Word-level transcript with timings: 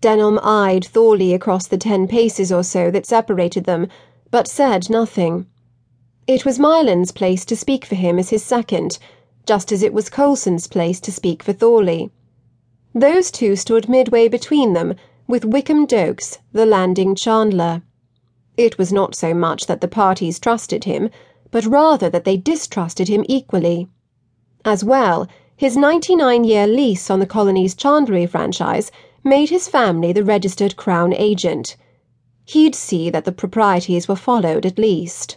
Denholm 0.00 0.38
eyed 0.42 0.84
Thorley 0.84 1.34
across 1.34 1.66
the 1.66 1.76
ten 1.76 2.08
paces 2.08 2.50
or 2.50 2.62
so 2.62 2.90
that 2.90 3.06
separated 3.06 3.64
them, 3.64 3.88
but 4.30 4.48
said 4.48 4.88
nothing. 4.88 5.46
It 6.26 6.44
was 6.44 6.58
Mylan's 6.58 7.12
place 7.12 7.44
to 7.46 7.56
speak 7.56 7.84
for 7.84 7.96
him 7.96 8.18
as 8.18 8.30
his 8.30 8.42
second, 8.42 8.98
just 9.46 9.72
as 9.72 9.82
it 9.82 9.92
was 9.92 10.08
Coulson's 10.08 10.66
place 10.66 11.00
to 11.00 11.12
speak 11.12 11.42
for 11.42 11.52
Thorley. 11.52 12.10
Those 12.94 13.30
two 13.30 13.56
stood 13.56 13.88
midway 13.88 14.28
between 14.28 14.72
them, 14.72 14.94
with 15.26 15.44
Wickham 15.44 15.86
Dokes, 15.86 16.38
the 16.52 16.66
landing 16.66 17.14
chandler. 17.14 17.82
It 18.56 18.78
was 18.78 18.92
not 18.92 19.14
so 19.14 19.34
much 19.34 19.66
that 19.66 19.80
the 19.80 19.88
parties 19.88 20.38
trusted 20.38 20.84
him, 20.84 21.10
but 21.50 21.66
rather 21.66 22.08
that 22.10 22.24
they 22.24 22.36
distrusted 22.36 23.08
him 23.08 23.24
equally. 23.28 23.88
As 24.64 24.82
well, 24.82 25.26
his 25.60 25.76
ninety 25.76 26.16
nine 26.16 26.42
year 26.42 26.66
lease 26.66 27.10
on 27.10 27.20
the 27.20 27.26
colony's 27.26 27.74
chandlery 27.74 28.26
franchise 28.26 28.90
made 29.22 29.50
his 29.50 29.68
family 29.68 30.10
the 30.10 30.24
registered 30.24 30.74
Crown 30.74 31.12
agent. 31.12 31.76
He'd 32.46 32.74
see 32.74 33.10
that 33.10 33.26
the 33.26 33.30
proprieties 33.30 34.08
were 34.08 34.16
followed 34.16 34.64
at 34.64 34.78
least. 34.78 35.36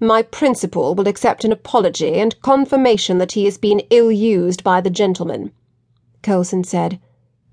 My 0.00 0.22
principal 0.22 0.96
will 0.96 1.06
accept 1.06 1.44
an 1.44 1.52
apology 1.52 2.14
and 2.14 2.42
confirmation 2.42 3.18
that 3.18 3.30
he 3.30 3.44
has 3.44 3.58
been 3.58 3.86
ill 3.90 4.10
used 4.10 4.64
by 4.64 4.80
the 4.80 4.90
gentleman, 4.90 5.52
Coulson 6.22 6.64
said. 6.64 6.98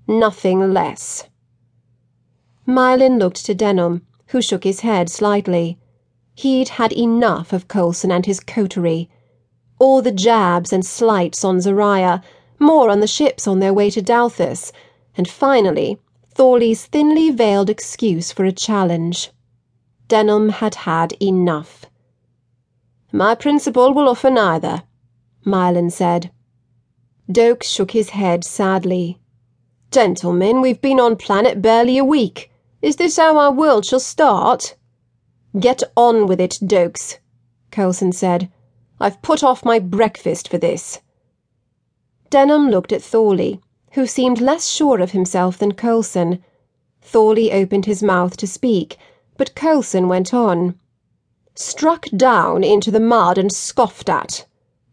Nothing 0.08 0.72
less. 0.74 1.28
Mylan 2.66 3.20
looked 3.20 3.46
to 3.46 3.54
Denholm, 3.54 4.02
who 4.30 4.42
shook 4.42 4.64
his 4.64 4.80
head 4.80 5.08
slightly. 5.08 5.78
He'd 6.34 6.70
had 6.70 6.92
enough 6.92 7.52
of 7.52 7.68
Coulson 7.68 8.10
and 8.10 8.26
his 8.26 8.40
coterie. 8.40 9.08
All 9.80 10.02
the 10.02 10.12
jabs 10.12 10.72
and 10.72 10.84
slights 10.84 11.42
on 11.42 11.56
Zariah, 11.56 12.22
more 12.58 12.90
on 12.90 13.00
the 13.00 13.06
ships 13.06 13.48
on 13.48 13.60
their 13.60 13.72
way 13.72 13.88
to 13.90 14.02
Dalthus, 14.02 14.72
and 15.16 15.26
finally, 15.26 15.98
Thorley's 16.34 16.84
thinly 16.84 17.30
veiled 17.30 17.70
excuse 17.70 18.30
for 18.30 18.44
a 18.44 18.52
challenge. 18.52 19.30
Denholm 20.06 20.50
had 20.50 20.74
had 20.74 21.14
enough. 21.20 21.86
My 23.10 23.34
principal 23.34 23.94
will 23.94 24.06
offer 24.08 24.28
neither, 24.28 24.82
Mylan 25.46 25.90
said. 25.90 26.30
Dokes 27.32 27.64
shook 27.64 27.92
his 27.92 28.10
head 28.10 28.44
sadly. 28.44 29.18
Gentlemen, 29.90 30.60
we've 30.60 30.82
been 30.82 31.00
on 31.00 31.16
planet 31.16 31.62
barely 31.62 31.96
a 31.96 32.04
week. 32.04 32.50
Is 32.82 32.96
this 32.96 33.16
how 33.16 33.38
our 33.38 33.50
world 33.52 33.86
shall 33.86 34.00
start? 34.00 34.76
Get 35.58 35.82
on 35.96 36.26
with 36.26 36.38
it, 36.38 36.58
Dokes, 36.62 37.18
Coulson 37.70 38.12
said. 38.12 38.50
I've 39.02 39.22
put 39.22 39.42
off 39.42 39.64
my 39.64 39.78
breakfast 39.78 40.48
for 40.48 40.58
this. 40.58 41.00
Denholm 42.30 42.70
looked 42.70 42.92
at 42.92 43.02
Thorley, 43.02 43.60
who 43.92 44.06
seemed 44.06 44.40
less 44.40 44.68
sure 44.68 45.00
of 45.00 45.12
himself 45.12 45.56
than 45.56 45.72
Coulson. 45.72 46.44
Thorley 47.00 47.50
opened 47.50 47.86
his 47.86 48.02
mouth 48.02 48.36
to 48.36 48.46
speak, 48.46 48.98
but 49.38 49.54
Coulson 49.54 50.06
went 50.06 50.34
on. 50.34 50.78
Struck 51.54 52.08
down 52.14 52.62
into 52.62 52.90
the 52.90 53.00
mud 53.00 53.38
and 53.38 53.50
scoffed 53.50 54.10
at, 54.10 54.46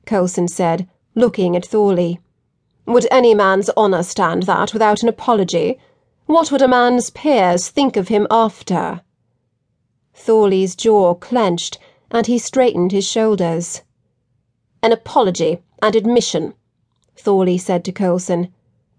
Coulson 0.05 0.47
said, 0.47 0.88
looking 1.13 1.55
at 1.55 1.66
Thorley. 1.66 2.22
Would 2.85 3.08
any 3.11 3.35
man's 3.35 3.69
honour 3.75 4.03
stand 4.03 4.44
that 4.44 4.72
without 4.72 5.03
an 5.03 5.09
apology? 5.09 5.78
What 6.28 6.50
would 6.52 6.61
a 6.61 6.67
man's 6.67 7.09
peers 7.09 7.67
think 7.67 7.97
of 7.97 8.08
him 8.08 8.25
after? 8.31 9.02
Thorley's 10.13 10.78
jaw 10.78 11.13
clenched, 11.13 11.78
and 12.09 12.25
he 12.25 12.39
straightened 12.39 12.94
his 12.94 13.05
shoulders. 13.05 13.81
An 14.88 14.94
apology 14.94 15.60
and 15.82 15.98
admission, 15.98 16.54
Thorley 17.18 17.58
said 17.58 17.84
to 17.84 17.92
Coulson. 17.92 18.54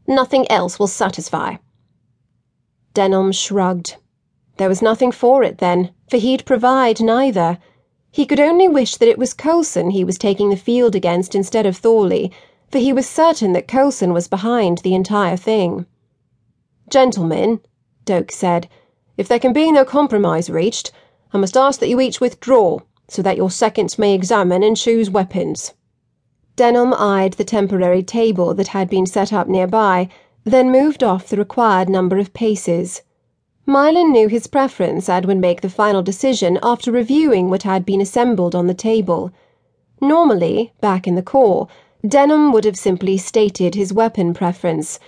Nothing 0.07 0.47
else 0.53 0.79
will 0.79 0.87
satisfy. 0.87 1.57
Denholm 2.95 3.33
shrugged. 3.33 3.97
There 4.59 4.69
was 4.69 4.83
nothing 4.83 5.13
for 5.13 5.43
it, 5.43 5.57
then, 5.61 5.95
for 6.11 6.19
he'd 6.19 6.45
provide 6.45 7.01
neither. 7.01 7.57
He 8.11 8.27
could 8.27 8.39
only 8.39 8.69
wish 8.69 8.97
that 8.97 9.09
it 9.09 9.17
was 9.17 9.33
Coulson 9.33 9.89
he 9.89 10.05
was 10.05 10.19
taking 10.19 10.51
the 10.51 10.59
field 10.59 10.95
against 10.95 11.35
instead 11.35 11.65
of 11.65 11.79
Thorley, 11.79 12.31
for 12.71 12.77
he 12.77 12.93
was 12.93 13.09
certain 13.09 13.55
that 13.55 13.67
Coulson 13.67 14.13
was 14.13 14.29
behind 14.29 14.79
the 14.85 14.95
entire 14.95 15.39
thing. 15.39 15.87
Gentlemen, 16.91 17.61
Doak 18.05 18.31
said, 18.31 18.69
if 19.17 19.27
there 19.27 19.39
can 19.39 19.55
be 19.55 19.73
no 19.73 19.87
compromise 19.87 20.51
reached, 20.51 20.93
I 21.33 21.39
must 21.39 21.57
ask 21.57 21.81
that 21.81 21.89
you 21.89 21.99
each 21.99 22.21
withdraw, 22.21 22.81
so 23.09 23.23
that 23.23 23.39
your 23.39 23.51
seconds 23.51 23.99
may 23.99 24.13
examine 24.13 24.63
and 24.63 24.77
choose 24.77 25.09
weapons. 25.09 25.73
Denholm 26.59 26.93
eyed 26.99 27.35
the 27.35 27.45
temporary 27.45 28.03
table 28.03 28.53
that 28.55 28.67
had 28.67 28.91
been 28.91 29.07
set 29.07 29.33
up 29.33 29.47
nearby, 29.47 30.09
then 30.43 30.73
moved 30.73 31.05
off 31.05 31.29
the 31.29 31.37
required 31.37 31.89
number 31.89 32.19
of 32.19 32.35
paces. 32.35 33.03
Mylan 33.65 34.11
knew 34.11 34.27
his 34.27 34.49
preference 34.49 35.09
and 35.09 35.25
would 35.27 35.39
make 35.39 35.61
the 35.61 35.71
final 35.71 36.03
decision 36.03 36.59
after 36.61 36.91
reviewing 36.91 37.49
what 37.49 37.63
had 37.63 37.87
been 37.87 38.01
assembled 38.01 38.57
on 38.57 38.67
the 38.67 38.75
table. 38.75 39.31
Normally, 40.01 40.73
back 40.81 41.07
in 41.07 41.15
the 41.15 41.23
Corps, 41.23 41.69
Denholm 42.05 42.53
would 42.53 42.65
have 42.65 42.77
simply 42.77 43.19
stated 43.19 43.77
his 43.77 43.93
weapon 43.93 44.35
preference, 44.35 44.99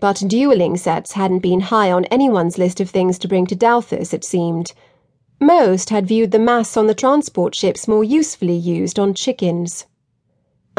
but 0.00 0.22
dueling 0.26 0.76
sets 0.76 1.12
hadn't 1.12 1.38
been 1.38 1.60
high 1.60 1.90
on 1.90 2.04
anyone's 2.06 2.58
list 2.58 2.82
of 2.82 2.90
things 2.90 3.18
to 3.20 3.28
bring 3.28 3.46
to 3.46 3.56
Dalthus, 3.56 4.12
it 4.12 4.24
seemed. 4.24 4.74
Most 5.40 5.88
had 5.88 6.06
viewed 6.06 6.32
the 6.32 6.38
mass 6.38 6.76
on 6.76 6.86
the 6.86 6.92
transport 6.92 7.54
ships 7.54 7.88
more 7.88 8.04
usefully 8.04 8.58
used 8.58 8.98
on 8.98 9.14
chickens. 9.14 9.86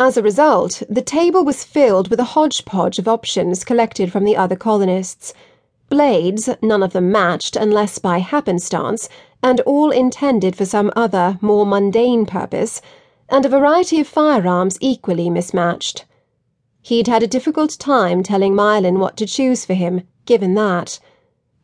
As 0.02 0.16
a 0.16 0.24
result, 0.24 0.82
the 0.90 1.02
table 1.02 1.44
was 1.44 1.66
filled 1.66 2.08
with 2.08 2.22
a 2.22 2.32
hodgepodge 2.32 3.00
of 3.00 3.08
options 3.10 3.66
collected 3.66 4.14
from 4.14 4.24
the 4.24 4.38
other 4.38 4.56
colonists 4.56 5.34
blades, 5.90 6.48
none 6.62 6.82
of 6.82 6.94
them 6.94 7.12
matched 7.12 7.58
unless 7.58 8.00
by 8.00 8.20
happenstance, 8.20 9.10
and 9.44 9.60
all 9.62 9.92
intended 9.92 10.56
for 10.56 10.64
some 10.64 10.90
other, 10.96 11.38
more 11.42 11.66
mundane 11.66 12.26
purpose, 12.26 12.82
and 13.28 13.46
a 13.46 13.50
variety 13.50 14.00
of 14.00 14.08
firearms 14.08 14.78
equally 14.80 15.30
mismatched. 15.30 16.06
He'd 16.82 17.08
had 17.08 17.22
a 17.22 17.28
difficult 17.28 17.78
time 17.78 18.24
telling 18.24 18.54
Mylan 18.54 19.00
what 19.00 19.18
to 19.18 19.26
choose 19.26 19.66
for 19.66 19.74
him, 19.74 20.04
given 20.26 20.54
that. 20.54 21.00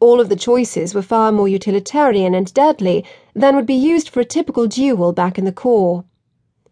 All 0.01 0.19
of 0.19 0.27
the 0.27 0.35
choices 0.35 0.93
were 0.93 1.01
far 1.01 1.31
more 1.31 1.47
utilitarian 1.47 2.35
and 2.35 2.53
deadly 2.53 3.05
than 3.33 3.55
would 3.55 3.65
be 3.65 3.75
used 3.75 4.09
for 4.09 4.19
a 4.19 4.25
typical 4.25 4.67
duel 4.67 5.13
back 5.13 5.37
in 5.37 5.45
the 5.45 5.53
Corps. 5.53 6.03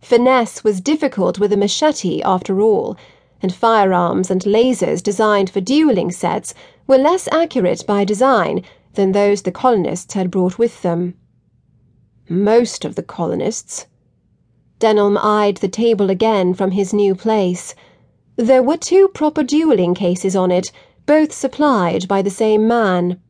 Finesse 0.04 0.66
was 0.66 0.82
difficult 0.82 1.40
with 1.40 1.54
a 1.54 1.58
machete, 1.58 2.22
after 2.24 2.60
all, 2.60 2.98
and 3.42 3.56
firearms 3.56 4.30
and 4.30 4.42
lasers 4.42 5.02
designed 5.02 5.50
for 5.50 5.62
dueling 5.62 6.12
sets 6.12 6.54
were 6.88 6.98
less 6.98 7.30
accurate 7.32 7.86
by 7.88 8.04
design 8.04 8.62
than 8.96 9.14
those 9.14 9.44
the 9.44 9.52
colonists 9.52 10.14
had 10.14 10.30
brought 10.30 10.60
with 10.60 10.82
them. 10.82 11.14
Most 12.28 12.84
of 12.84 12.96
the 12.96 13.02
colonists. 13.02 13.88
Denholm 14.78 15.18
eyed 15.18 15.58
the 15.58 15.70
table 15.70 16.10
again 16.10 16.54
from 16.54 16.72
his 16.72 16.94
new 16.94 17.16
place. 17.16 17.74
There 18.36 18.62
were 18.62 18.76
two 18.76 19.08
proper 19.08 19.42
dueling 19.42 19.96
cases 19.96 20.36
on 20.36 20.52
it, 20.52 20.70
both 21.06 21.32
supplied 21.32 22.10
by 22.10 22.22
the 22.22 22.30
same 22.30 22.68
man. 22.68 23.22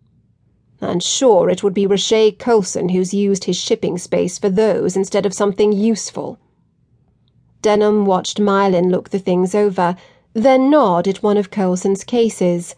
And 0.81 1.03
sure 1.03 1.51
it 1.51 1.61
would 1.61 1.75
be 1.75 1.85
Richey 1.85 2.31
Coulson 2.31 2.90
who's 2.90 3.13
used 3.13 3.44
his 3.44 3.57
shipping 3.57 4.00
space 4.00 4.40
for 4.40 4.50
those 4.50 4.97
instead 4.97 5.28
of 5.28 5.35
something 5.35 5.72
useful. 5.72 6.40
Denholm 7.63 8.03
watched 8.06 8.40
Mylan 8.40 8.91
look 8.91 9.09
the 9.09 9.19
things 9.19 9.56
over, 9.56 9.96
then 10.34 10.69
nod 10.69 11.07
at 11.07 11.24
one 11.24 11.38
of 11.38 11.50
Coulson's 11.50 12.03
cases. 12.03 12.75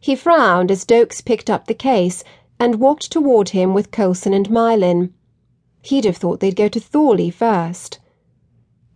He 0.00 0.16
frowned 0.16 0.70
as 0.70 0.84
Dokes 0.84 1.20
picked 1.24 1.48
up 1.48 1.66
the 1.66 1.74
case 1.74 2.24
and 2.58 2.80
walked 2.80 3.12
toward 3.12 3.50
him 3.50 3.72
with 3.72 3.92
Coulson 3.92 4.34
and 4.34 4.48
Mylan. 4.50 5.12
He'd 5.82 6.04
have 6.04 6.16
thought 6.16 6.40
they'd 6.40 6.56
go 6.56 6.68
to 6.68 6.80
Thorley 6.80 7.30
first. 7.30 8.00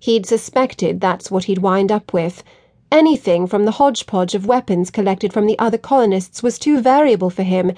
He'd 0.00 0.26
suspected 0.26 1.00
that's 1.00 1.30
what 1.30 1.44
he'd 1.44 1.58
wind 1.58 1.92
up 1.92 2.12
with. 2.12 2.42
Anything 2.90 3.46
from 3.46 3.64
the 3.66 3.78
hodgepodge 3.78 4.34
of 4.34 4.46
weapons 4.46 4.90
collected 4.90 5.32
from 5.32 5.46
the 5.46 5.58
other 5.60 5.78
colonists 5.78 6.42
was 6.42 6.58
too 6.58 6.80
variable 6.80 7.30
for 7.30 7.44
him, 7.44 7.72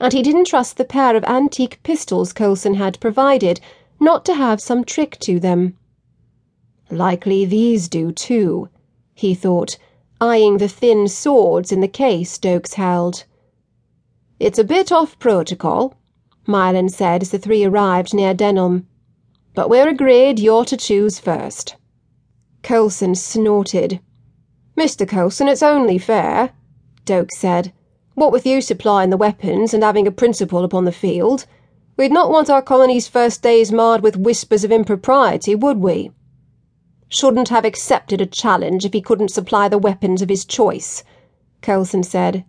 and 0.00 0.12
he 0.12 0.22
didn't 0.22 0.46
trust 0.46 0.76
the 0.76 0.84
pair 0.84 1.14
of 1.14 1.22
antique 1.24 1.78
pistols 1.84 2.32
Coulson 2.32 2.74
had 2.74 2.98
provided 2.98 3.60
not 4.00 4.24
to 4.24 4.34
have 4.34 4.60
some 4.60 4.84
trick 4.84 5.18
to 5.20 5.38
them. 5.38 5.76
Likely 6.90 7.44
these 7.44 7.88
do, 7.88 8.12
too, 8.12 8.68
he 9.14 9.34
thought, 9.34 9.76
eyeing 10.20 10.58
the 10.58 10.68
thin 10.68 11.08
swords 11.08 11.72
in 11.72 11.80
the 11.80 11.88
case 11.88 12.38
Dokes 12.38 12.74
held. 12.74 13.24
It's 14.38 14.58
a 14.58 14.64
bit 14.64 14.92
off 14.92 15.18
protocol, 15.18 15.94
Mylan 16.46 16.90
said 16.90 17.22
as 17.22 17.30
the 17.30 17.38
three 17.38 17.64
arrived 17.64 18.14
near 18.14 18.34
Denholm. 18.34 18.86
But 19.54 19.68
we're 19.68 19.88
agreed 19.88 20.38
you're 20.38 20.64
to 20.66 20.76
choose 20.76 21.18
first. 21.18 21.76
Coulson 22.62 23.14
snorted. 23.14 24.00
Mr. 24.76 25.08
Coulson, 25.08 25.48
it's 25.48 25.62
only 25.62 25.98
fair, 25.98 26.52
Dokes 27.04 27.36
said. 27.38 27.72
What 28.14 28.32
with 28.32 28.46
you 28.46 28.60
supplying 28.60 29.10
the 29.10 29.16
weapons 29.16 29.74
and 29.74 29.82
having 29.82 30.06
a 30.06 30.12
principal 30.12 30.64
upon 30.64 30.84
the 30.84 30.92
field, 30.92 31.46
we'd 31.96 32.12
not 32.12 32.30
want 32.30 32.48
our 32.48 32.62
colony's 32.62 33.08
first 33.08 33.42
days 33.42 33.72
marred 33.72 34.02
with 34.02 34.16
whispers 34.16 34.64
of 34.64 34.70
impropriety, 34.70 35.54
would 35.54 35.78
we? 35.78 36.10
Shouldn't 37.08 37.48
have 37.48 37.64
accepted 37.64 38.20
a 38.20 38.26
challenge 38.26 38.84
if 38.84 38.92
he 38.92 39.00
couldn't 39.00 39.30
supply 39.30 39.68
the 39.68 39.78
weapons 39.78 40.22
of 40.22 40.28
his 40.28 40.44
choice, 40.44 41.04
Coulson 41.60 42.02
said, 42.02 42.44